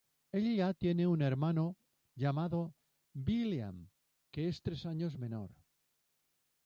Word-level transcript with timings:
Ella 0.33 0.73
tiene 0.73 1.05
un 1.05 1.21
hermano 1.21 1.77
llamado 2.15 2.73
William, 3.13 3.87
que 4.31 4.47
es 4.47 4.59
tres 4.63 4.87
años 4.87 5.15
menor. 5.19 5.51